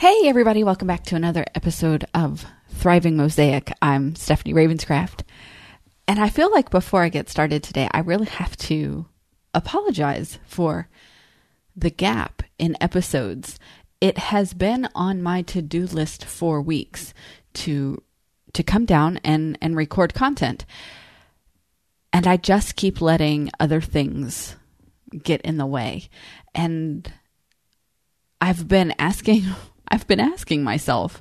Hey, 0.00 0.22
everybody, 0.24 0.64
welcome 0.64 0.88
back 0.88 1.04
to 1.04 1.14
another 1.14 1.44
episode 1.54 2.06
of 2.14 2.46
Thriving 2.70 3.18
Mosaic. 3.18 3.70
I'm 3.82 4.14
Stephanie 4.14 4.54
Ravenscraft. 4.54 5.24
And 6.08 6.18
I 6.18 6.30
feel 6.30 6.50
like 6.50 6.70
before 6.70 7.02
I 7.02 7.10
get 7.10 7.28
started 7.28 7.62
today, 7.62 7.86
I 7.92 7.98
really 7.98 8.24
have 8.28 8.56
to 8.56 9.04
apologize 9.52 10.38
for 10.46 10.88
the 11.76 11.90
gap 11.90 12.42
in 12.58 12.78
episodes. 12.80 13.58
It 14.00 14.16
has 14.16 14.54
been 14.54 14.88
on 14.94 15.22
my 15.22 15.42
to-do 15.42 15.84
list 15.84 16.24
for 16.24 16.62
weeks 16.62 17.12
to 17.52 18.02
to 18.54 18.62
come 18.62 18.86
down 18.86 19.18
and 19.18 19.58
and 19.60 19.76
record 19.76 20.14
content. 20.14 20.64
And 22.10 22.26
I 22.26 22.38
just 22.38 22.74
keep 22.74 23.02
letting 23.02 23.50
other 23.60 23.82
things 23.82 24.56
get 25.22 25.42
in 25.42 25.58
the 25.58 25.66
way. 25.66 26.08
And 26.54 27.12
I've 28.40 28.66
been 28.66 28.94
asking 28.98 29.44
I've 29.90 30.06
been 30.06 30.20
asking 30.20 30.62
myself, 30.62 31.20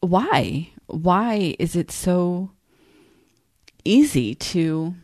why? 0.00 0.70
Why 0.86 1.56
is 1.58 1.74
it 1.74 1.90
so 1.90 2.50
easy 3.84 4.34
to 4.34 4.94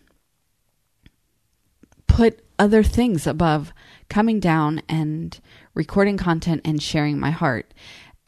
put 2.06 2.44
other 2.58 2.82
things 2.82 3.26
above 3.26 3.72
coming 4.08 4.40
down 4.40 4.82
and 4.88 5.40
recording 5.74 6.16
content 6.16 6.60
and 6.64 6.82
sharing 6.82 7.18
my 7.18 7.30
heart? 7.30 7.72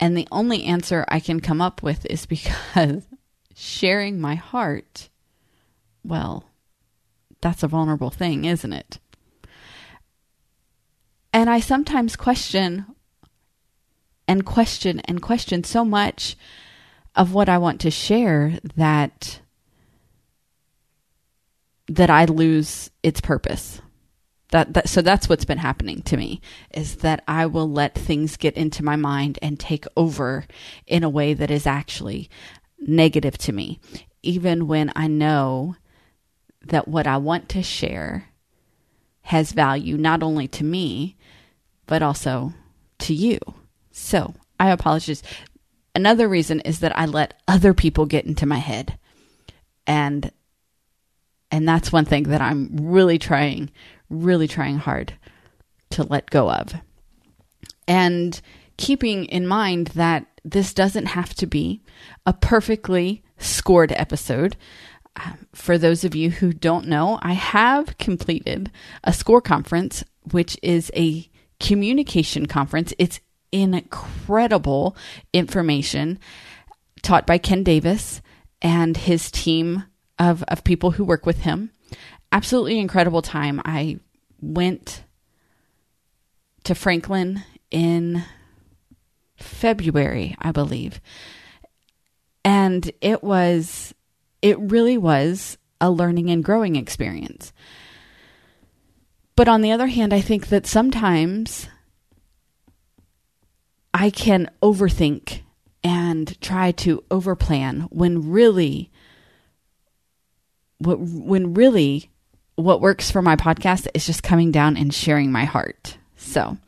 And 0.01 0.17
the 0.17 0.29
only 0.33 0.65
answer 0.65 1.05
I 1.09 1.21
can 1.21 1.41
come 1.41 1.61
up 1.61 1.83
with 1.83 2.07
is 2.07 2.27
because 2.27 3.07
sharing 3.55 4.21
my 4.21 4.35
heart, 4.35 5.09
well, 6.03 6.45
that's 7.41 7.63
a 7.63 7.69
vulnerable 7.69 8.11
thing, 8.11 8.45
isn't 8.45 8.73
it? 8.73 8.99
And 11.33 11.51
I 11.51 11.61
sometimes 11.61 12.17
question 12.17 12.87
and 14.29 14.45
question 14.45 15.01
and 15.01 15.23
question 15.23 15.65
so 15.65 15.85
much 15.85 16.37
of 17.15 17.33
what 17.33 17.49
I 17.49 17.59
want 17.59 17.81
to 17.83 17.91
share 17.91 18.59
that 18.77 19.41
that 21.89 22.11
I 22.11 22.25
lose 22.25 22.91
its 23.03 23.21
purpose. 23.21 23.81
That, 24.51 24.75
that 24.75 24.89
so 24.89 25.03
that's 25.03 25.29
what's 25.29 25.45
been 25.45 25.59
happening 25.59 26.03
to 26.03 26.17
me 26.17 26.41
is 26.73 26.97
that 26.97 27.23
I 27.27 27.47
will 27.47 27.71
let 27.71 27.95
things 27.95 28.37
get 28.37 28.57
into 28.57 28.85
my 28.85 28.97
mind 28.97 29.39
and 29.43 29.59
take 29.59 29.87
over 29.97 30.47
in 30.87 31.03
a 31.03 31.09
way 31.09 31.35
that 31.35 31.51
is 31.51 31.67
actually 31.67 32.31
negative 32.79 33.39
to 33.39 33.53
me 33.53 33.81
even 34.23 34.67
when 34.67 34.93
I 34.95 35.07
know 35.07 35.77
that 36.65 36.89
what 36.89 37.07
I 37.07 37.17
want 37.17 37.49
to 37.51 37.63
share 37.63 38.29
has 39.23 39.53
value 39.53 39.97
not 39.97 40.23
only 40.23 40.49
to 40.49 40.65
me 40.65 41.17
but 41.87 42.03
also 42.03 42.53
to 42.99 43.15
you. 43.15 43.39
So 43.99 44.35
I 44.61 44.71
apologize. 44.71 45.23
Another 45.95 46.29
reason 46.29 46.61
is 46.61 46.81
that 46.81 46.97
I 46.97 47.07
let 47.07 47.41
other 47.49 47.73
people 47.73 48.05
get 48.05 48.27
into 48.27 48.45
my 48.45 48.59
head. 48.59 48.99
And 49.87 50.31
and 51.51 51.67
that's 51.67 51.91
one 51.91 52.05
thing 52.05 52.25
that 52.25 52.43
I'm 52.43 52.77
really 52.77 53.19
trying, 53.19 53.71
really 54.11 54.49
trying 54.49 54.77
hard 54.77 55.15
to 55.91 56.03
let 56.03 56.29
go 56.29 56.51
of. 56.51 56.75
And 57.89 58.39
keeping 58.77 59.25
in 59.27 59.47
mind 59.47 59.89
that 59.89 60.27
this 60.45 60.75
doesn't 60.75 61.07
have 61.07 61.35
to 61.37 61.47
be 61.47 61.81
a 62.27 62.35
perfectly 62.35 63.23
scored 63.39 63.93
episode. 63.93 64.57
Um, 65.25 65.47
for 65.55 65.79
those 65.79 66.05
of 66.05 66.15
you 66.15 66.31
who 66.31 66.53
don't 66.53 66.87
know, 66.87 67.19
I 67.23 67.33
have 67.33 67.97
completed 67.97 68.71
a 69.05 69.15
score 69.15 69.41
conference, 69.41 70.05
which 70.31 70.59
is 70.63 70.91
a 70.95 71.31
communication 71.61 72.47
conference. 72.47 72.93
It's 72.99 73.21
incredible 73.63 74.97
information 75.33 76.19
taught 77.03 77.27
by 77.27 77.39
Ken 77.39 77.63
Davis 77.63 78.21
and 78.63 78.97
his 78.97 79.31
team 79.31 79.85
of, 80.19 80.43
of 80.45 80.65
people 80.65 80.93
who 80.93 81.05
work 81.05 81.27
with 81.27 81.41
him. 81.41 81.71
Absolutely 82.33 82.79
incredible 82.79 83.23
time. 83.23 83.61
I 83.65 84.01
went 84.41 85.05
to 86.65 86.75
Franklin 86.75 87.43
in 87.71 88.25
February, 89.37 90.35
I 90.41 90.53
believe. 90.53 91.01
And 92.45 92.91
it 93.01 93.23
was, 93.23 93.95
it 94.43 94.59
really 94.59 94.99
was 94.99 95.59
a 95.81 95.91
learning 95.91 96.31
and 96.31 96.45
growing 96.45 96.77
experience. 96.77 97.53
But 99.37 99.49
on 99.49 99.61
the 99.61 99.73
other 99.73 99.87
hand, 99.87 100.13
I 100.15 100.21
think 100.21 100.49
that 100.49 100.67
sometimes 100.67 101.69
I 103.99 104.11
can 104.11 104.51
overthink 104.63 105.41
and 105.83 106.39
try 106.43 106.73
to 106.73 107.03
overplan 107.11 107.89
when 107.91 108.31
really 108.31 108.91
what 110.77 110.99
when 111.01 111.55
really 111.55 112.11
what 112.57 112.83
works 112.83 113.11
for 113.11 113.23
my 113.23 113.37
podcast 113.37 113.89
is 113.95 114.05
just 114.05 114.23
coming 114.23 114.51
down 114.51 114.77
and 114.77 114.93
sharing 114.93 115.33
my 115.33 115.47
heart. 115.47 115.97
So, 116.15 116.59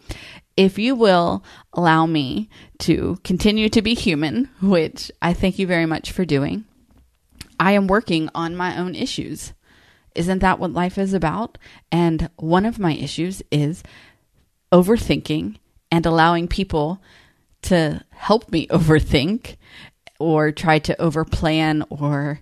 if 0.56 0.78
you 0.78 0.94
will 0.94 1.44
allow 1.74 2.06
me 2.06 2.48
to 2.78 3.18
continue 3.24 3.68
to 3.68 3.82
be 3.82 3.92
human, 3.92 4.48
which 4.62 5.12
I 5.20 5.34
thank 5.34 5.58
you 5.58 5.66
very 5.66 5.84
much 5.84 6.12
for 6.12 6.24
doing, 6.24 6.64
I 7.60 7.72
am 7.72 7.88
working 7.88 8.30
on 8.34 8.56
my 8.56 8.78
own 8.78 8.94
issues. 8.94 9.52
Isn't 10.14 10.38
that 10.38 10.58
what 10.58 10.72
life 10.72 10.96
is 10.96 11.12
about? 11.12 11.58
And 11.92 12.30
one 12.36 12.64
of 12.64 12.78
my 12.78 12.94
issues 12.94 13.42
is 13.50 13.82
overthinking 14.72 15.56
and 15.90 16.04
allowing 16.06 16.48
people 16.48 17.00
to 17.62 18.04
help 18.10 18.50
me 18.50 18.66
overthink 18.68 19.56
or 20.18 20.50
try 20.52 20.78
to 20.80 20.96
overplan 20.96 21.84
or 21.90 22.40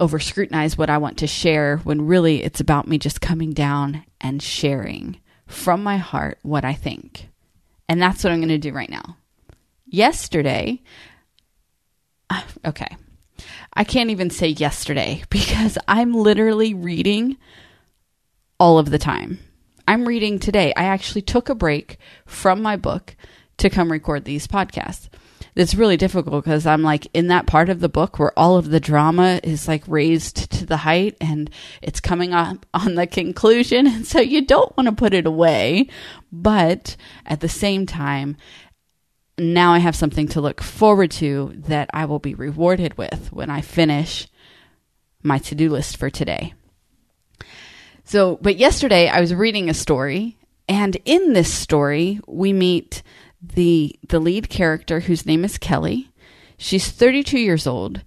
over 0.00 0.18
scrutinize 0.18 0.76
what 0.76 0.90
I 0.90 0.98
want 0.98 1.18
to 1.18 1.26
share 1.26 1.76
when 1.78 2.06
really 2.06 2.42
it's 2.42 2.60
about 2.60 2.88
me 2.88 2.98
just 2.98 3.20
coming 3.20 3.52
down 3.52 4.04
and 4.20 4.42
sharing 4.42 5.20
from 5.46 5.82
my 5.82 5.98
heart 5.98 6.38
what 6.42 6.64
I 6.64 6.72
think. 6.72 7.28
And 7.88 8.00
that's 8.00 8.24
what 8.24 8.32
I'm 8.32 8.40
going 8.40 8.48
to 8.48 8.58
do 8.58 8.72
right 8.72 8.90
now. 8.90 9.16
Yesterday, 9.86 10.82
okay, 12.64 12.96
I 13.74 13.84
can't 13.84 14.10
even 14.10 14.30
say 14.30 14.48
yesterday 14.48 15.22
because 15.30 15.78
I'm 15.86 16.14
literally 16.14 16.74
reading 16.74 17.36
all 18.58 18.78
of 18.78 18.90
the 18.90 18.98
time. 18.98 19.38
I'm 19.86 20.06
reading 20.06 20.38
today. 20.38 20.72
I 20.76 20.84
actually 20.84 21.22
took 21.22 21.48
a 21.48 21.54
break 21.54 21.98
from 22.26 22.62
my 22.62 22.76
book 22.76 23.16
to 23.58 23.70
come 23.70 23.90
record 23.90 24.24
these 24.24 24.46
podcasts. 24.46 25.08
It's 25.54 25.74
really 25.74 25.98
difficult 25.98 26.44
because 26.44 26.66
I'm 26.66 26.82
like 26.82 27.08
in 27.12 27.28
that 27.28 27.46
part 27.46 27.68
of 27.68 27.80
the 27.80 27.88
book 27.88 28.18
where 28.18 28.36
all 28.38 28.56
of 28.56 28.70
the 28.70 28.80
drama 28.80 29.38
is 29.42 29.68
like 29.68 29.86
raised 29.86 30.50
to 30.52 30.64
the 30.64 30.78
height 30.78 31.16
and 31.20 31.50
it's 31.82 32.00
coming 32.00 32.32
up 32.32 32.64
on 32.74 32.94
the 32.94 33.06
conclusion. 33.06 33.86
And 33.86 34.06
so 34.06 34.20
you 34.20 34.46
don't 34.46 34.74
want 34.76 34.88
to 34.88 34.94
put 34.94 35.14
it 35.14 35.26
away. 35.26 35.88
But 36.30 36.96
at 37.26 37.40
the 37.40 37.48
same 37.48 37.84
time, 37.84 38.36
now 39.38 39.72
I 39.72 39.78
have 39.78 39.96
something 39.96 40.28
to 40.28 40.40
look 40.40 40.62
forward 40.62 41.10
to 41.12 41.52
that 41.66 41.90
I 41.92 42.04
will 42.06 42.18
be 42.18 42.34
rewarded 42.34 42.96
with 42.96 43.32
when 43.32 43.50
I 43.50 43.60
finish 43.60 44.28
my 45.22 45.38
to 45.38 45.54
do 45.54 45.70
list 45.70 45.96
for 45.96 46.10
today. 46.10 46.54
So, 48.04 48.38
but 48.42 48.56
yesterday 48.56 49.08
I 49.08 49.20
was 49.20 49.34
reading 49.34 49.70
a 49.70 49.74
story, 49.74 50.36
and 50.68 50.96
in 51.04 51.32
this 51.32 51.52
story, 51.52 52.20
we 52.26 52.52
meet 52.52 53.02
the 53.42 53.98
the 54.08 54.20
lead 54.20 54.48
character 54.48 55.00
whose 55.00 55.26
name 55.26 55.44
is 55.44 55.58
Kelly. 55.58 56.10
She's 56.56 56.90
32 56.90 57.38
years 57.38 57.66
old 57.66 58.02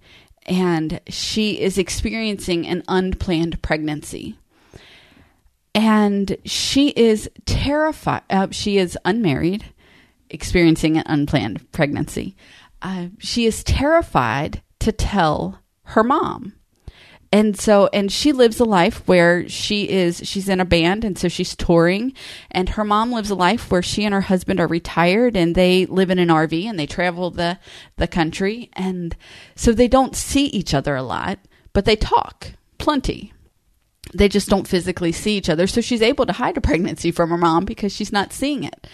and 0.46 1.00
she 1.08 1.60
is 1.60 1.76
experiencing 1.76 2.66
an 2.66 2.82
unplanned 2.88 3.60
pregnancy. 3.62 4.38
And 5.74 6.36
she 6.44 6.88
is 6.90 7.28
terrified. 7.44 8.22
Uh, 8.30 8.48
she 8.50 8.78
is 8.78 8.96
unmarried, 9.04 9.66
experiencing 10.30 10.96
an 10.96 11.04
unplanned 11.06 11.70
pregnancy. 11.72 12.36
Uh, 12.80 13.08
she 13.18 13.44
is 13.44 13.62
terrified 13.62 14.62
to 14.80 14.92
tell 14.92 15.60
her 15.82 16.02
mom 16.02 16.54
and 17.36 17.58
so 17.58 17.90
and 17.92 18.10
she 18.10 18.32
lives 18.32 18.60
a 18.60 18.64
life 18.64 19.06
where 19.06 19.46
she 19.46 19.90
is 19.90 20.22
she's 20.24 20.48
in 20.48 20.58
a 20.58 20.64
band 20.64 21.04
and 21.04 21.18
so 21.18 21.28
she's 21.28 21.54
touring. 21.54 22.14
And 22.50 22.70
her 22.70 22.84
mom 22.84 23.12
lives 23.12 23.28
a 23.28 23.34
life 23.34 23.70
where 23.70 23.82
she 23.82 24.04
and 24.04 24.14
her 24.14 24.22
husband 24.22 24.58
are 24.58 24.66
retired 24.66 25.36
and 25.36 25.54
they 25.54 25.84
live 25.84 26.08
in 26.08 26.18
an 26.18 26.28
RV 26.28 26.64
and 26.64 26.78
they 26.78 26.86
travel 26.86 27.30
the 27.30 27.58
the 27.96 28.06
country. 28.06 28.70
And 28.72 29.14
so 29.54 29.72
they 29.72 29.86
don't 29.86 30.16
see 30.16 30.46
each 30.46 30.72
other 30.72 30.96
a 30.96 31.02
lot 31.02 31.38
but 31.74 31.84
they 31.84 31.94
talk 31.94 32.52
plenty. 32.78 33.34
They 34.14 34.30
just 34.30 34.48
don't 34.48 34.66
physically 34.66 35.12
see 35.12 35.36
each 35.36 35.50
other. 35.50 35.66
So 35.66 35.82
she's 35.82 36.00
able 36.00 36.24
to 36.24 36.32
hide 36.32 36.56
a 36.56 36.62
pregnancy 36.62 37.10
from 37.10 37.28
her 37.28 37.36
mom 37.36 37.66
because 37.66 37.94
she's 37.94 38.12
not 38.12 38.32
seeing 38.32 38.64
it. 38.64 38.86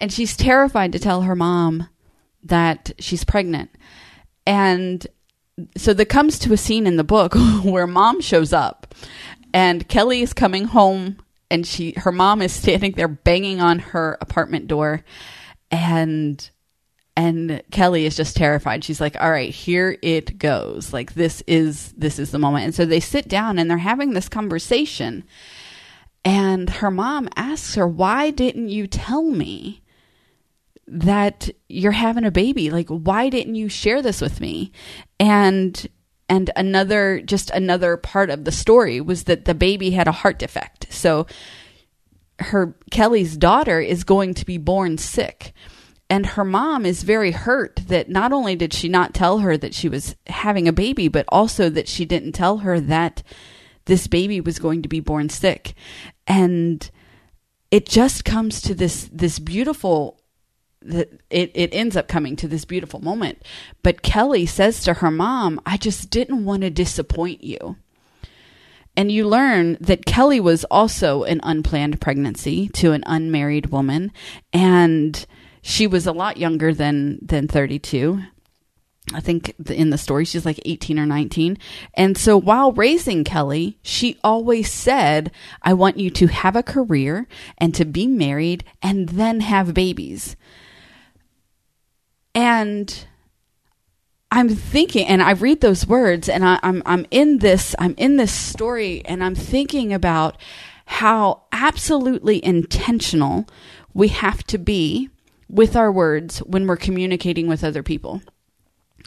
And 0.00 0.12
she's 0.12 0.36
terrified 0.36 0.90
to 0.90 0.98
tell 0.98 1.22
her 1.22 1.36
mom 1.36 1.88
that 2.42 2.90
she's 2.98 3.22
pregnant. 3.22 3.70
And 4.44 5.06
so 5.76 5.94
there 5.94 6.06
comes 6.06 6.38
to 6.40 6.52
a 6.52 6.56
scene 6.56 6.86
in 6.86 6.96
the 6.96 7.04
book 7.04 7.34
where 7.64 7.86
mom 7.86 8.20
shows 8.20 8.52
up 8.52 8.94
and 9.52 9.88
Kelly 9.88 10.22
is 10.22 10.32
coming 10.32 10.64
home 10.64 11.18
and 11.50 11.66
she 11.66 11.94
her 11.96 12.12
mom 12.12 12.42
is 12.42 12.52
standing 12.52 12.92
there 12.92 13.08
banging 13.08 13.60
on 13.60 13.78
her 13.78 14.18
apartment 14.20 14.68
door 14.68 15.04
And 15.70 16.50
and 17.16 17.62
Kelly 17.70 18.06
is 18.06 18.16
just 18.16 18.36
terrified. 18.36 18.84
She's 18.84 19.00
like, 19.00 19.20
"All 19.20 19.30
right, 19.30 19.52
here 19.54 19.98
it 20.02 20.38
goes. 20.38 20.92
Like 20.92 21.14
this 21.14 21.42
is 21.46 21.92
this 21.92 22.18
is 22.18 22.30
the 22.30 22.38
moment." 22.38 22.64
And 22.64 22.74
so 22.74 22.86
they 22.86 23.00
sit 23.00 23.28
down 23.28 23.58
and 23.58 23.70
they're 23.70 23.78
having 23.78 24.12
this 24.12 24.28
conversation. 24.28 25.24
And 26.24 26.70
her 26.70 26.90
mom 26.90 27.28
asks 27.36 27.74
her, 27.74 27.86
"Why 27.86 28.30
didn't 28.30 28.68
you 28.70 28.86
tell 28.86 29.24
me 29.24 29.79
that 30.90 31.48
you're 31.68 31.92
having 31.92 32.24
a 32.24 32.30
baby? 32.30 32.70
Like 32.70 32.88
why 32.88 33.28
didn't 33.28 33.54
you 33.54 33.68
share 33.68 34.02
this 34.02 34.20
with 34.20 34.40
me?" 34.40 34.72
And 35.18 35.88
and 36.28 36.50
another 36.54 37.20
just 37.22 37.50
another 37.50 37.96
part 37.96 38.30
of 38.30 38.44
the 38.44 38.52
story 38.52 39.00
was 39.00 39.24
that 39.24 39.44
the 39.44 39.54
baby 39.54 39.90
had 39.90 40.08
a 40.08 40.12
heart 40.12 40.38
defect. 40.38 40.86
So 40.90 41.26
her 42.38 42.76
Kelly's 42.90 43.36
daughter 43.36 43.80
is 43.80 44.04
going 44.04 44.34
to 44.34 44.46
be 44.46 44.58
born 44.58 44.98
sick. 44.98 45.52
And 46.08 46.26
her 46.26 46.44
mom 46.44 46.84
is 46.84 47.04
very 47.04 47.30
hurt 47.30 47.76
that 47.86 48.08
not 48.08 48.32
only 48.32 48.56
did 48.56 48.72
she 48.72 48.88
not 48.88 49.14
tell 49.14 49.38
her 49.38 49.56
that 49.56 49.74
she 49.74 49.88
was 49.88 50.16
having 50.26 50.66
a 50.66 50.72
baby, 50.72 51.06
but 51.06 51.24
also 51.28 51.68
that 51.70 51.86
she 51.86 52.04
didn't 52.04 52.32
tell 52.32 52.58
her 52.58 52.80
that 52.80 53.22
this 53.84 54.08
baby 54.08 54.40
was 54.40 54.58
going 54.58 54.82
to 54.82 54.88
be 54.88 54.98
born 54.98 55.28
sick. 55.28 55.74
And 56.26 56.88
it 57.70 57.86
just 57.88 58.24
comes 58.24 58.60
to 58.62 58.74
this 58.74 59.08
this 59.12 59.38
beautiful 59.38 60.19
it, 60.82 61.20
it 61.30 61.74
ends 61.74 61.96
up 61.96 62.08
coming 62.08 62.36
to 62.36 62.48
this 62.48 62.64
beautiful 62.64 63.00
moment. 63.00 63.42
But 63.82 64.02
Kelly 64.02 64.46
says 64.46 64.82
to 64.84 64.94
her 64.94 65.10
mom, 65.10 65.60
I 65.66 65.76
just 65.76 66.10
didn't 66.10 66.44
want 66.44 66.62
to 66.62 66.70
disappoint 66.70 67.44
you. 67.44 67.76
And 68.96 69.12
you 69.12 69.26
learn 69.26 69.76
that 69.80 70.04
Kelly 70.04 70.40
was 70.40 70.64
also 70.64 71.22
an 71.24 71.40
unplanned 71.42 72.00
pregnancy 72.00 72.68
to 72.70 72.92
an 72.92 73.04
unmarried 73.06 73.66
woman. 73.66 74.12
And 74.52 75.24
she 75.62 75.86
was 75.86 76.06
a 76.06 76.12
lot 76.12 76.38
younger 76.38 76.74
than, 76.74 77.18
than 77.22 77.46
32. 77.46 78.22
I 79.12 79.20
think 79.20 79.54
in 79.70 79.90
the 79.90 79.98
story 79.98 80.24
she's 80.24 80.46
like 80.46 80.60
18 80.64 80.98
or 80.98 81.06
19. 81.06 81.58
And 81.94 82.16
so 82.16 82.36
while 82.36 82.72
raising 82.72 83.24
Kelly, 83.24 83.78
she 83.82 84.18
always 84.22 84.70
said, 84.70 85.32
I 85.62 85.72
want 85.72 85.98
you 85.98 86.10
to 86.10 86.26
have 86.28 86.56
a 86.56 86.62
career 86.62 87.26
and 87.58 87.74
to 87.74 87.84
be 87.84 88.06
married 88.06 88.64
and 88.82 89.08
then 89.10 89.40
have 89.40 89.74
babies. 89.74 90.36
And 92.34 93.06
I'm 94.30 94.48
thinking, 94.48 95.06
and 95.06 95.22
I 95.22 95.32
read 95.32 95.60
those 95.60 95.86
words, 95.86 96.28
and 96.28 96.44
I, 96.44 96.60
I'm 96.62 96.82
I'm 96.86 97.06
in 97.10 97.38
this 97.38 97.74
I'm 97.78 97.94
in 97.96 98.16
this 98.16 98.32
story, 98.32 99.02
and 99.04 99.24
I'm 99.24 99.34
thinking 99.34 99.92
about 99.92 100.36
how 100.86 101.42
absolutely 101.52 102.44
intentional 102.44 103.46
we 103.92 104.08
have 104.08 104.44
to 104.44 104.58
be 104.58 105.10
with 105.48 105.74
our 105.74 105.90
words 105.90 106.38
when 106.40 106.66
we're 106.66 106.76
communicating 106.76 107.48
with 107.48 107.64
other 107.64 107.82
people. 107.82 108.22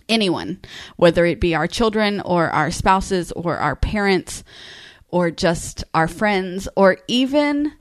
Anyone, 0.10 0.60
whether 0.98 1.26
it 1.26 1.40
be 1.40 1.56
our 1.56 1.68
children 1.68 2.20
or 2.22 2.50
our 2.50 2.72
spouses 2.72 3.32
or 3.32 3.58
our 3.58 3.76
parents 3.78 4.44
or 5.08 5.32
just 5.32 5.86
our 5.94 6.08
friends 6.08 6.68
or 6.76 6.98
even 7.08 7.72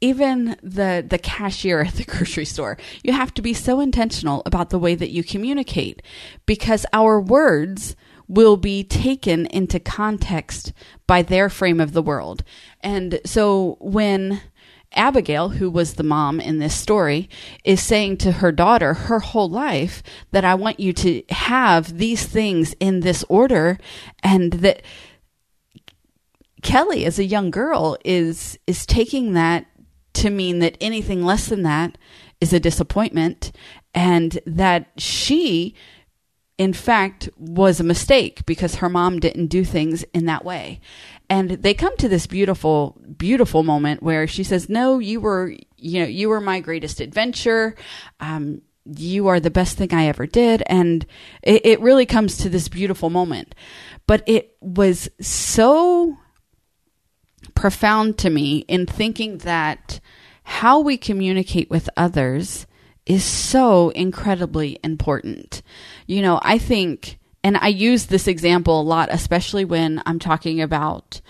even 0.00 0.56
the 0.62 1.04
the 1.08 1.18
cashier 1.18 1.80
at 1.80 1.94
the 1.94 2.04
grocery 2.12 2.44
store 2.44 2.78
you 3.02 3.12
have 3.12 3.34
to 3.34 3.42
be 3.42 3.52
so 3.52 3.80
intentional 3.80 4.42
about 4.46 4.70
the 4.70 4.78
way 4.78 4.94
that 4.94 5.10
you 5.10 5.24
communicate 5.24 6.02
because 6.46 6.86
our 6.92 7.20
words 7.20 7.96
will 8.28 8.58
be 8.58 8.84
taken 8.84 9.46
into 9.46 9.80
context 9.80 10.72
by 11.06 11.22
their 11.22 11.48
frame 11.48 11.80
of 11.80 11.92
the 11.92 12.02
world. 12.02 12.44
And 12.82 13.20
so 13.24 13.78
when 13.80 14.42
Abigail, 14.92 15.50
who 15.50 15.70
was 15.70 15.94
the 15.94 16.02
mom 16.02 16.40
in 16.40 16.58
this 16.58 16.74
story, 16.74 17.28
is 17.64 17.82
saying 17.82 18.18
to 18.18 18.32
her 18.32 18.52
daughter 18.52 18.94
her 18.94 19.20
whole 19.20 19.48
life 19.48 20.02
that 20.30 20.44
I 20.44 20.54
want 20.54 20.78
you 20.78 20.92
to 20.94 21.22
have 21.30 21.98
these 21.98 22.24
things 22.24 22.74
in 22.80 23.00
this 23.00 23.24
order 23.28 23.78
and 24.22 24.52
that 24.54 24.82
Kelly 26.62 27.04
as 27.04 27.18
a 27.18 27.24
young 27.24 27.50
girl 27.50 27.96
is 28.04 28.58
is 28.66 28.84
taking 28.84 29.34
that 29.34 29.66
to 30.14 30.30
mean 30.30 30.58
that 30.60 30.76
anything 30.80 31.24
less 31.24 31.46
than 31.48 31.62
that 31.62 31.98
is 32.40 32.52
a 32.52 32.60
disappointment 32.60 33.52
and 33.94 34.38
that 34.46 34.90
she 34.96 35.74
in 36.56 36.72
fact 36.72 37.28
was 37.36 37.78
a 37.78 37.84
mistake 37.84 38.44
because 38.44 38.76
her 38.76 38.88
mom 38.88 39.20
didn't 39.20 39.46
do 39.46 39.64
things 39.64 40.02
in 40.12 40.26
that 40.26 40.44
way. 40.44 40.80
And 41.30 41.50
they 41.50 41.72
come 41.72 41.96
to 41.98 42.08
this 42.08 42.26
beautiful 42.26 43.00
beautiful 43.16 43.62
moment 43.62 44.02
where 44.02 44.26
she 44.26 44.42
says 44.42 44.68
no 44.68 44.98
you 44.98 45.20
were 45.20 45.54
you 45.76 46.00
know 46.00 46.06
you 46.06 46.28
were 46.28 46.40
my 46.40 46.60
greatest 46.60 47.00
adventure. 47.00 47.74
Um, 48.20 48.62
you 48.96 49.28
are 49.28 49.38
the 49.38 49.50
best 49.50 49.76
thing 49.76 49.92
i 49.92 50.06
ever 50.06 50.26
did. 50.26 50.62
And 50.66 51.04
it, 51.42 51.64
it 51.66 51.80
really 51.80 52.06
comes 52.06 52.38
to 52.38 52.48
this 52.48 52.68
beautiful 52.68 53.10
moment. 53.10 53.54
But 54.06 54.22
it 54.26 54.56
was 54.60 55.10
so 55.20 56.16
profound 57.58 58.16
to 58.16 58.30
me 58.30 58.58
in 58.68 58.86
thinking 58.86 59.38
that 59.38 59.98
how 60.44 60.78
we 60.78 60.96
communicate 60.96 61.68
with 61.68 61.90
others 61.96 62.68
is 63.04 63.24
so 63.24 63.88
incredibly 63.88 64.78
important. 64.84 65.60
You 66.06 66.22
know, 66.22 66.38
I 66.40 66.58
think, 66.58 67.18
and 67.42 67.56
I 67.56 67.66
use 67.66 68.06
this 68.06 68.28
example 68.28 68.80
a 68.80 68.82
lot, 68.82 69.08
especially 69.10 69.64
when 69.64 70.00
I'm 70.06 70.20
talking 70.20 70.60
about 70.60 71.20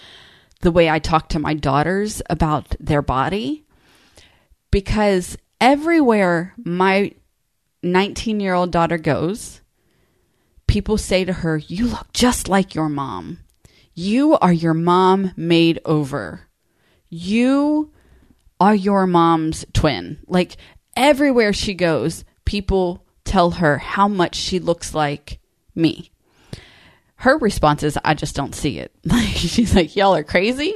the 0.60 0.70
way 0.70 0.90
I 0.90 0.98
talk 0.98 1.30
to 1.30 1.38
my 1.38 1.54
daughters 1.54 2.20
about 2.28 2.76
their 2.78 3.00
body, 3.00 3.64
because 4.70 5.38
everywhere 5.62 6.52
my 6.62 7.12
19 7.82 8.38
year 8.38 8.52
old 8.52 8.70
daughter 8.70 8.98
goes, 8.98 9.62
people 10.66 10.98
say 10.98 11.24
to 11.24 11.32
her, 11.32 11.56
You 11.56 11.86
look 11.86 12.12
just 12.12 12.50
like 12.50 12.74
your 12.74 12.90
mom. 12.90 13.38
You 13.98 14.38
are 14.38 14.52
your 14.52 14.74
mom 14.74 15.32
made 15.36 15.80
over. 15.84 16.42
You 17.08 17.90
are 18.60 18.72
your 18.72 19.08
mom's 19.08 19.66
twin. 19.72 20.20
Like 20.28 20.56
everywhere 20.96 21.52
she 21.52 21.74
goes, 21.74 22.24
people 22.44 23.04
tell 23.24 23.50
her 23.50 23.76
how 23.76 24.06
much 24.06 24.36
she 24.36 24.60
looks 24.60 24.94
like 24.94 25.40
me. 25.74 26.12
Her 27.16 27.38
response 27.38 27.82
is, 27.82 27.98
I 28.04 28.14
just 28.14 28.36
don't 28.36 28.54
see 28.54 28.78
it. 28.78 28.92
Like 29.04 29.34
she's 29.34 29.74
like, 29.74 29.96
Y'all 29.96 30.14
are 30.14 30.22
crazy 30.22 30.72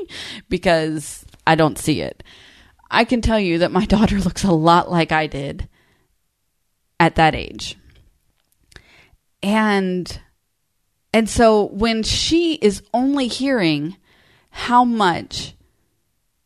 because 0.48 1.24
I 1.46 1.54
don't 1.54 1.78
see 1.78 2.00
it. 2.00 2.24
I 2.90 3.04
can 3.04 3.20
tell 3.20 3.38
you 3.38 3.58
that 3.58 3.70
my 3.70 3.84
daughter 3.94 4.18
looks 4.18 4.42
a 4.42 4.50
lot 4.50 4.90
like 4.90 5.12
I 5.12 5.28
did 5.28 5.68
at 6.98 7.14
that 7.14 7.36
age. 7.36 7.78
And 9.44 10.20
and 11.12 11.28
so 11.28 11.64
when 11.66 12.02
she 12.02 12.54
is 12.54 12.82
only 12.92 13.28
hearing 13.28 13.96
how 14.50 14.84
much 14.84 15.54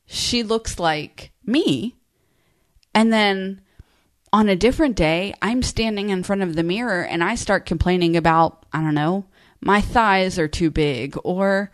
she 0.07 0.43
looks 0.43 0.79
like 0.79 1.33
me. 1.45 1.97
And 2.95 3.13
then 3.13 3.61
on 4.33 4.49
a 4.49 4.57
different 4.57 4.97
day, 4.97 5.35
I'm 5.43 5.63
standing 5.63 6.11
in 6.11 6.23
front 6.23 6.43
of 6.43 6.57
the 6.57 6.63
mirror 6.63 7.05
and 7.05 7.23
I 7.23 7.35
start 7.35 7.67
complaining 7.67 8.17
about, 8.17 8.65
I 8.73 8.81
don't 8.81 8.95
know, 8.95 9.27
my 9.61 9.81
thighs 9.81 10.39
are 10.39 10.49
too 10.49 10.71
big 10.71 11.17
or 11.25 11.71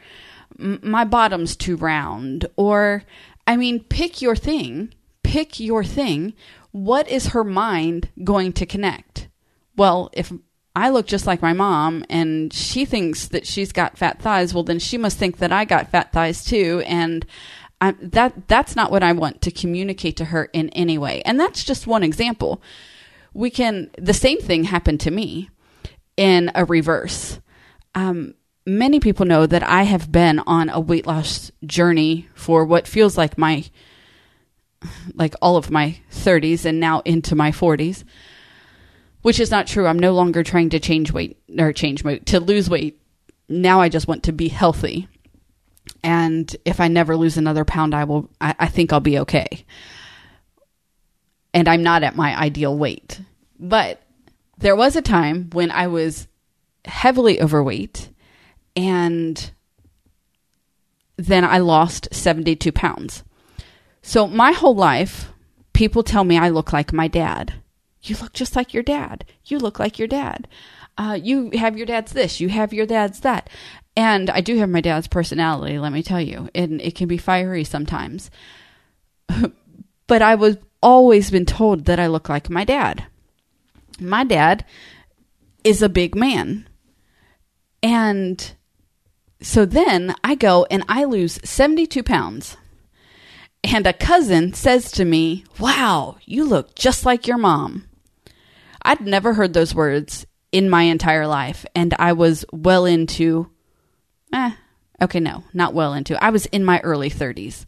my 0.58 1.04
bottom's 1.04 1.56
too 1.56 1.76
round 1.76 2.46
or, 2.56 3.04
I 3.46 3.56
mean, 3.56 3.84
pick 3.84 4.22
your 4.22 4.36
thing. 4.36 4.94
Pick 5.22 5.60
your 5.60 5.84
thing. 5.84 6.34
What 6.72 7.08
is 7.08 7.28
her 7.28 7.44
mind 7.44 8.08
going 8.24 8.52
to 8.54 8.66
connect? 8.66 9.28
Well, 9.76 10.10
if 10.12 10.32
I 10.74 10.88
look 10.88 11.06
just 11.06 11.26
like 11.26 11.42
my 11.42 11.52
mom 11.52 12.04
and 12.08 12.52
she 12.52 12.84
thinks 12.84 13.28
that 13.28 13.46
she's 13.46 13.72
got 13.72 13.98
fat 13.98 14.20
thighs, 14.20 14.54
well, 14.54 14.62
then 14.62 14.78
she 14.78 14.96
must 14.96 15.18
think 15.18 15.38
that 15.38 15.52
I 15.52 15.64
got 15.64 15.90
fat 15.90 16.12
thighs 16.12 16.44
too. 16.44 16.82
And 16.86 17.26
I, 17.80 17.92
that 18.00 18.48
that's 18.48 18.74
not 18.74 18.90
what 18.90 19.02
I 19.02 19.12
want 19.12 19.42
to 19.42 19.50
communicate 19.50 20.16
to 20.18 20.26
her 20.26 20.44
in 20.52 20.70
any 20.70 20.96
way. 20.96 21.20
And 21.22 21.38
that's 21.38 21.64
just 21.64 21.86
one 21.86 22.02
example. 22.02 22.62
We 23.34 23.50
can 23.50 23.90
the 23.98 24.14
same 24.14 24.40
thing 24.40 24.64
happened 24.64 25.00
to 25.00 25.10
me 25.10 25.50
in 26.16 26.50
a 26.54 26.64
reverse. 26.64 27.40
Um, 27.94 28.34
many 28.64 29.00
people 29.00 29.26
know 29.26 29.46
that 29.46 29.62
I 29.62 29.82
have 29.82 30.10
been 30.10 30.38
on 30.40 30.68
a 30.70 30.80
weight 30.80 31.06
loss 31.06 31.50
journey 31.66 32.28
for 32.34 32.64
what 32.64 32.86
feels 32.86 33.18
like 33.18 33.36
my 33.36 33.64
like 35.14 35.34
all 35.42 35.56
of 35.56 35.70
my 35.70 36.00
30s 36.10 36.64
and 36.64 36.80
now 36.80 37.00
into 37.04 37.34
my 37.34 37.50
40s 37.50 38.04
which 39.22 39.40
is 39.40 39.50
not 39.50 39.66
true 39.66 39.86
i'm 39.86 39.98
no 39.98 40.12
longer 40.12 40.42
trying 40.42 40.68
to 40.68 40.80
change 40.80 41.12
weight 41.12 41.38
or 41.58 41.72
change 41.72 42.04
weight 42.04 42.26
to 42.26 42.38
lose 42.38 42.68
weight 42.68 43.00
now 43.48 43.80
i 43.80 43.88
just 43.88 44.06
want 44.08 44.22
to 44.22 44.32
be 44.32 44.48
healthy 44.48 45.08
and 46.02 46.54
if 46.64 46.80
I 46.80 46.88
never 46.88 47.16
lose 47.16 47.36
another 47.36 47.64
pound, 47.64 47.94
I 47.94 48.04
will. 48.04 48.28
I, 48.40 48.54
I 48.58 48.66
think 48.68 48.92
I'll 48.92 49.00
be 49.00 49.18
okay. 49.20 49.64
And 51.54 51.68
I'm 51.68 51.82
not 51.82 52.02
at 52.02 52.16
my 52.16 52.36
ideal 52.38 52.76
weight, 52.76 53.20
but 53.58 54.02
there 54.58 54.76
was 54.76 54.96
a 54.96 55.02
time 55.02 55.50
when 55.52 55.70
I 55.70 55.86
was 55.86 56.26
heavily 56.84 57.40
overweight, 57.40 58.10
and 58.74 59.52
then 61.16 61.44
I 61.44 61.58
lost 61.58 62.08
72 62.12 62.72
pounds. 62.72 63.22
So 64.00 64.26
my 64.26 64.52
whole 64.52 64.74
life, 64.74 65.30
people 65.72 66.02
tell 66.02 66.24
me 66.24 66.38
I 66.38 66.48
look 66.48 66.72
like 66.72 66.92
my 66.92 67.06
dad. 67.06 67.54
You 68.02 68.16
look 68.20 68.32
just 68.32 68.56
like 68.56 68.74
your 68.74 68.82
dad. 68.82 69.24
You 69.44 69.58
look 69.58 69.78
like 69.78 69.98
your 69.98 70.08
dad. 70.08 70.48
Uh, 70.98 71.18
you 71.20 71.50
have 71.54 71.76
your 71.76 71.86
dad's 71.86 72.12
this. 72.12 72.40
You 72.40 72.48
have 72.48 72.72
your 72.72 72.86
dad's 72.86 73.20
that. 73.20 73.48
And 73.96 74.30
I 74.30 74.40
do 74.40 74.56
have 74.58 74.68
my 74.68 74.80
dad's 74.80 75.06
personality, 75.06 75.78
let 75.78 75.92
me 75.92 76.02
tell 76.02 76.20
you. 76.20 76.48
And 76.54 76.80
it 76.80 76.94
can 76.94 77.08
be 77.08 77.18
fiery 77.18 77.64
sometimes. 77.64 78.30
but 80.06 80.22
I 80.22 80.34
was 80.34 80.56
always 80.82 81.30
been 81.30 81.46
told 81.46 81.84
that 81.84 82.00
I 82.00 82.06
look 82.06 82.28
like 82.28 82.50
my 82.50 82.64
dad. 82.64 83.06
My 84.00 84.24
dad 84.24 84.64
is 85.62 85.82
a 85.82 85.88
big 85.88 86.14
man. 86.14 86.68
And 87.82 88.54
so 89.40 89.64
then 89.64 90.14
I 90.24 90.34
go 90.34 90.66
and 90.70 90.84
I 90.88 91.04
lose 91.04 91.38
72 91.44 92.02
pounds. 92.02 92.56
And 93.64 93.86
a 93.86 93.92
cousin 93.92 94.54
says 94.54 94.90
to 94.92 95.04
me, 95.04 95.44
Wow, 95.60 96.16
you 96.24 96.44
look 96.44 96.74
just 96.74 97.04
like 97.04 97.26
your 97.26 97.38
mom. 97.38 97.84
I'd 98.84 99.00
never 99.00 99.34
heard 99.34 99.52
those 99.52 99.74
words 99.74 100.26
in 100.50 100.68
my 100.68 100.82
entire 100.82 101.26
life. 101.26 101.64
And 101.74 101.94
I 101.98 102.12
was 102.12 102.44
well 102.52 102.84
into, 102.84 103.50
eh, 104.32 104.52
okay, 105.00 105.20
no, 105.20 105.44
not 105.52 105.74
well 105.74 105.94
into. 105.94 106.22
I 106.22 106.30
was 106.30 106.46
in 106.46 106.64
my 106.64 106.80
early 106.80 107.10
30s. 107.10 107.66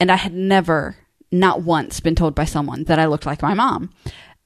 And 0.00 0.10
I 0.10 0.16
had 0.16 0.34
never, 0.34 0.96
not 1.30 1.62
once, 1.62 2.00
been 2.00 2.14
told 2.16 2.34
by 2.34 2.44
someone 2.44 2.84
that 2.84 2.98
I 2.98 3.06
looked 3.06 3.26
like 3.26 3.42
my 3.42 3.54
mom 3.54 3.90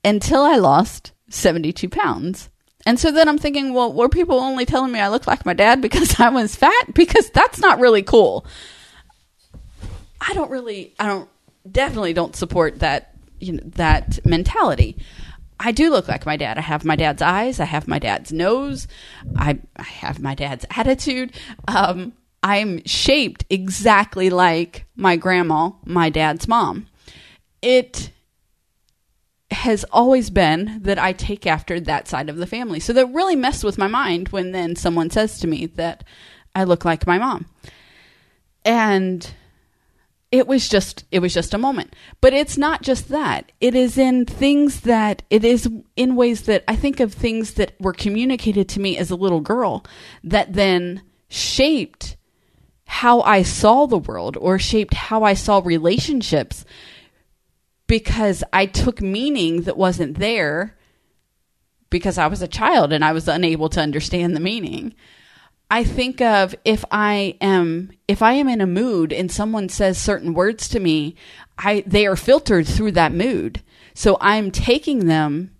until 0.05 0.43
I 0.43 0.57
lost 0.57 1.13
72 1.31 1.89
pounds. 1.89 2.51
And 2.87 3.01
so 3.01 3.11
then 3.11 3.29
I'm 3.29 3.39
thinking, 3.39 3.75
well, 3.75 3.93
were 3.93 4.09
people 4.09 4.39
only 4.39 4.67
telling 4.67 4.93
me 4.93 5.01
I 5.01 5.09
looked 5.09 5.27
like 5.27 5.47
my 5.47 5.55
dad 5.55 5.81
because 5.81 6.15
I 6.21 6.29
was 6.29 6.55
fat? 6.55 6.95
Because 6.95 7.31
that's 7.31 7.59
not 7.59 7.81
really 7.81 8.03
cool. 8.03 8.47
I 10.21 10.35
don't 10.35 10.51
really, 10.51 10.95
I 10.99 11.07
don't, 11.07 11.29
definitely 11.71 12.13
don't 12.13 12.37
support 12.37 12.81
that, 12.81 13.15
you 13.41 13.53
know, 13.53 13.63
that 13.65 14.25
mentality. 14.25 14.97
I 15.61 15.73
do 15.73 15.91
look 15.91 16.09
like 16.09 16.27
my 16.27 16.37
dad. 16.37 16.59
I 16.59 16.63
have 16.63 16.85
my 16.85 16.97
dad's 16.97 17.23
eyes. 17.23 17.61
I 17.61 17.65
have 17.65 17.89
my 17.89 17.99
dad's 17.99 18.33
nose. 18.33 18.87
I, 19.37 19.59
I 19.77 19.83
have 19.83 20.21
my 20.21 20.35
dad's 20.35 20.65
attitude. 20.71 21.33
Um, 21.67 22.13
I'm 22.43 22.85
shaped 22.85 23.45
exactly 23.51 24.31
like 24.31 24.87
my 24.95 25.17
grandma, 25.17 25.71
my 25.85 26.11
dad's 26.11 26.47
mom. 26.47 26.87
It 27.61 28.11
has 29.51 29.85
always 29.91 30.31
been 30.31 30.81
that 30.83 30.99
I 30.99 31.13
take 31.13 31.47
after 31.47 31.81
that 31.81 32.07
side 32.07 32.29
of 32.29 32.37
the 32.37 32.47
family. 32.47 32.81
So 32.81 32.93
that 32.93 33.07
really 33.07 33.35
messed 33.35 33.65
with 33.65 33.79
my 33.79 33.87
mind 33.89 34.29
when 34.29 34.53
then 34.53 34.77
someone 34.77 35.11
says 35.11 35.41
to 35.41 35.47
me 35.47 35.67
that 35.67 36.05
I 36.55 36.65
look 36.65 36.85
like 36.85 37.07
my 37.07 37.19
mom. 37.19 37.47
And 38.65 39.29
it 40.31 40.47
was 40.47 40.69
just 40.69 41.05
it 41.11 41.21
was 41.21 41.33
just 41.33 41.55
a 41.55 41.59
moment. 41.59 41.95
But 42.21 42.35
it's 42.35 42.59
not 42.59 42.83
just 42.83 43.09
that. 43.09 43.51
It 43.61 43.75
is 43.75 43.97
in 43.97 44.27
things 44.27 44.81
that 44.83 45.23
it 45.31 45.45
is 45.45 45.69
in 45.97 46.17
ways 46.17 46.43
that 46.43 46.65
i 46.69 46.77
think 46.77 47.01
of 47.01 47.13
things 47.13 47.55
that 47.55 47.73
were 47.81 47.93
communicated 47.93 48.69
to 48.69 48.81
me 48.81 48.97
as 48.97 49.11
a 49.11 49.17
little 49.17 49.41
girl 49.41 49.85
that 50.23 50.53
then 50.53 51.03
shaped 51.29 52.17
how 52.87 53.21
i 53.23 53.43
saw 53.43 53.85
the 53.85 53.99
world 53.99 54.37
or 54.41 54.59
shaped 54.59 54.95
how 54.95 55.23
i 55.25 55.35
saw 55.35 55.61
relationships 55.65 56.65
because 57.87 58.43
i 58.53 58.65
took 58.65 59.03
meaning 59.03 59.63
that 59.63 59.77
wasn't 59.77 60.19
there 60.19 60.77
because 61.91 62.17
i 62.17 62.27
was 62.27 62.41
a 62.41 62.49
child 62.49 62.93
and 62.93 63.05
i 63.05 63.13
was 63.13 63.29
unable 63.29 63.69
to 63.69 63.81
understand 63.81 64.35
the 64.35 64.41
meaning 64.41 64.95
I 65.71 65.85
think 65.85 66.21
of 66.21 66.55
if 66.65 66.85
I 66.91 67.37
am 67.41 67.91
if 68.07 68.23
I 68.23 68.33
am 68.33 68.49
in 68.49 68.61
a 68.61 68.67
mood 68.67 69.13
and 69.13 69.31
someone 69.31 69.69
says 69.69 69.99
certain 69.99 70.33
words 70.33 70.69
to 70.69 70.81
me, 70.81 71.15
I 71.59 71.85
they 71.87 72.07
are 72.07 72.17
filtered 72.17 72.67
through 72.67 72.93
that 72.93 73.13
mood. 73.13 73.63
So 73.95 74.17
I'm 74.21 74.51
taking 74.51 75.07
them 75.07 75.55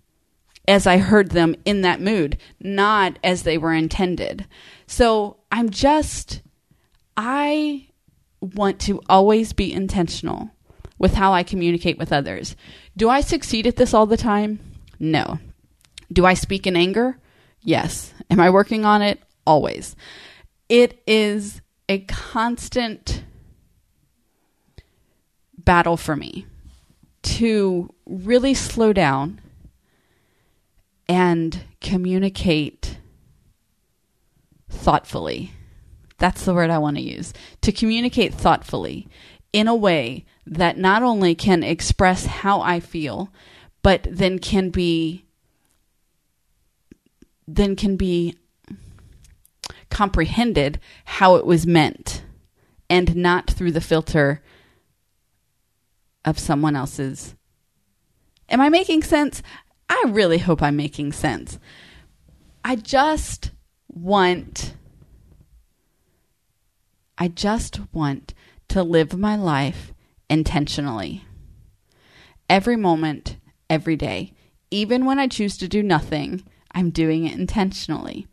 as 0.67 0.87
I 0.87 0.97
heard 0.97 1.31
them 1.31 1.55
in 1.65 1.81
that 1.81 2.01
mood, 2.01 2.37
not 2.59 3.19
as 3.23 3.43
they 3.43 3.57
were 3.57 3.73
intended. 3.73 4.47
So 4.87 5.37
I'm 5.51 5.69
just 5.69 6.41
I 7.15 7.87
want 8.41 8.79
to 8.81 9.01
always 9.09 9.53
be 9.53 9.71
intentional 9.71 10.49
with 10.97 11.13
how 11.13 11.33
I 11.33 11.43
communicate 11.43 11.97
with 11.97 12.11
others. 12.11 12.55
Do 12.97 13.09
I 13.09 13.21
succeed 13.21 13.67
at 13.67 13.75
this 13.75 13.93
all 13.93 14.05
the 14.05 14.17
time? 14.17 14.59
No. 14.99 15.39
Do 16.11 16.25
I 16.25 16.33
speak 16.33 16.65
in 16.65 16.75
anger? 16.75 17.19
Yes. 17.61 18.13
Am 18.29 18.39
I 18.39 18.49
working 18.49 18.85
on 18.85 19.01
it? 19.01 19.21
Always. 19.49 19.95
It 20.69 21.01
is 21.07 21.61
a 21.89 22.01
constant 22.01 23.23
battle 25.57 25.97
for 25.97 26.15
me 26.15 26.45
to 27.23 27.89
really 28.05 28.53
slow 28.53 28.93
down 28.93 29.41
and 31.07 31.63
communicate 31.81 32.99
thoughtfully. 34.69 35.51
That's 36.19 36.45
the 36.45 36.53
word 36.53 36.69
I 36.69 36.77
want 36.77 36.97
to 36.97 37.01
use. 37.01 37.33
To 37.61 37.71
communicate 37.71 38.35
thoughtfully 38.35 39.07
in 39.51 39.67
a 39.67 39.73
way 39.75 40.25
that 40.45 40.77
not 40.77 41.01
only 41.01 41.33
can 41.33 41.63
express 41.63 42.27
how 42.27 42.61
I 42.61 42.79
feel, 42.79 43.33
but 43.81 44.05
then 44.11 44.37
can 44.37 44.69
be 44.69 45.25
then 47.47 47.75
can 47.75 47.95
be 47.95 48.35
comprehended 49.89 50.79
how 51.05 51.35
it 51.35 51.45
was 51.45 51.67
meant 51.67 52.23
and 52.89 53.15
not 53.15 53.49
through 53.49 53.71
the 53.71 53.81
filter 53.81 54.41
of 56.25 56.39
someone 56.39 56.75
else's. 56.75 57.35
Am 58.49 58.61
I 58.61 58.69
making 58.69 59.03
sense? 59.03 59.41
I 59.89 60.03
really 60.07 60.39
hope 60.39 60.61
I'm 60.61 60.75
making 60.75 61.11
sense. 61.13 61.59
I 62.63 62.75
just 62.75 63.51
want 63.87 64.75
I 67.17 67.27
just 67.27 67.81
want 67.91 68.33
to 68.69 68.81
live 68.81 69.17
my 69.17 69.35
life 69.35 69.93
intentionally. 70.29 71.25
Every 72.49 72.77
moment, 72.77 73.35
every 73.69 73.97
day. 73.97 74.33
Even 74.71 75.05
when 75.05 75.19
I 75.19 75.27
choose 75.27 75.57
to 75.57 75.67
do 75.67 75.83
nothing, 75.83 76.45
I'm 76.71 76.91
doing 76.91 77.25
it 77.25 77.37
intentionally 77.37 78.28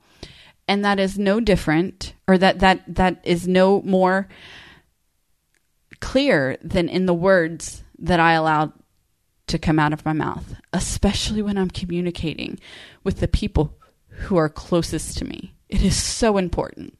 and 0.68 0.84
that 0.84 0.98
is 0.98 1.18
no 1.18 1.40
different 1.40 2.14
or 2.26 2.38
that 2.38 2.58
that 2.60 2.82
that 2.86 3.20
is 3.24 3.46
no 3.46 3.82
more 3.82 4.28
clear 6.00 6.56
than 6.62 6.88
in 6.88 7.06
the 7.06 7.14
words 7.14 7.84
that 7.98 8.20
I 8.20 8.32
allow 8.32 8.72
to 9.46 9.58
come 9.58 9.78
out 9.78 9.92
of 9.92 10.04
my 10.04 10.12
mouth, 10.12 10.54
especially 10.72 11.40
when 11.40 11.56
I'm 11.56 11.70
communicating 11.70 12.58
with 13.04 13.20
the 13.20 13.28
people 13.28 13.78
who 14.08 14.36
are 14.36 14.48
closest 14.48 15.18
to 15.18 15.24
me. 15.24 15.54
It 15.68 15.82
is 15.82 16.00
so 16.00 16.36
important. 16.36 16.98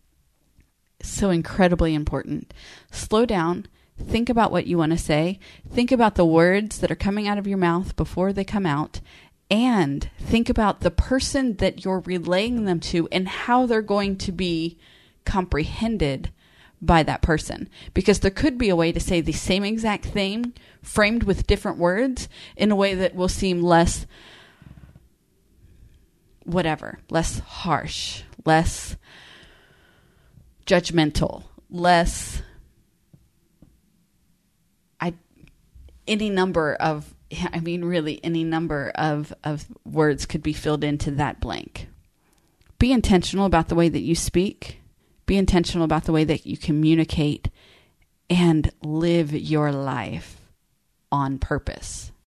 So 1.03 1.31
incredibly 1.31 1.95
important. 1.95 2.55
Slow 2.91 3.27
down. 3.27 3.67
Think 3.99 4.29
about 4.29 4.53
what 4.53 4.67
you 4.67 4.79
want 4.79 4.93
to 4.93 4.99
say. 4.99 5.39
Think 5.71 5.91
about 5.91 6.15
the 6.15 6.25
words 6.25 6.79
that 6.79 6.91
are 6.91 6.97
coming 6.97 7.27
out 7.27 7.39
of 7.39 7.47
your 7.47 7.59
mouth 7.59 7.97
before 7.97 8.33
they 8.33 8.45
come 8.45 8.67
out 8.67 9.01
and 9.51 10.11
think 10.19 10.49
about 10.49 10.81
the 10.81 10.91
person 10.91 11.57
that 11.57 11.85
you're 11.85 12.01
relaying 12.01 12.65
them 12.65 12.81
to 12.81 13.09
and 13.13 13.29
how 13.29 13.67
they're 13.67 13.83
going 13.83 14.17
to 14.19 14.33
be 14.33 14.77
comprehended 15.25 16.31
by 16.81 17.03
that 17.03 17.23
person. 17.23 17.69
Because 17.95 18.21
there 18.21 18.31
could 18.31 18.59
be 18.59 18.69
a 18.69 18.77
way 18.77 18.93
to 18.93 19.01
say 19.01 19.21
the 19.21 19.33
same 19.33 19.65
exact 19.65 20.07
thing 20.07 20.53
framed 20.83 21.23
with 21.23 21.47
different 21.47 21.79
words 21.79 22.29
in 22.57 22.71
a 22.71 22.77
way 22.77 22.95
that 22.95 23.15
will 23.15 23.29
seem 23.29 23.63
less, 23.63 24.07
whatever, 26.45 26.99
less 27.11 27.39
harsh, 27.39 28.23
less 28.45 28.97
judgmental, 30.67 31.45
less. 31.71 32.43
I 35.01 35.15
any 36.07 36.31
number 36.31 36.75
of 36.75 37.16
I 37.53 37.61
mean, 37.61 37.85
really, 37.85 38.21
any 38.25 38.45
number 38.45 38.93
of, 38.95 39.33
of 39.45 39.67
words 39.85 40.27
could 40.27 40.43
be 40.43 40.53
filled 40.53 40.85
into 40.85 41.11
that 41.13 41.41
blank. 41.41 41.89
Be 42.79 42.93
intentional 42.93 43.47
about 43.47 43.69
the 43.69 43.75
way 43.75 43.89
that 43.89 44.03
you 44.03 44.15
speak, 44.15 44.81
be 45.25 45.37
intentional 45.37 45.85
about 45.85 46.05
the 46.05 46.13
way 46.13 46.25
that 46.25 46.47
you 46.47 46.57
communicate, 46.57 47.49
and 48.29 48.71
live 48.83 49.33
your 49.33 49.73
life 49.73 50.41
on 51.11 51.39
purpose. 51.39 52.13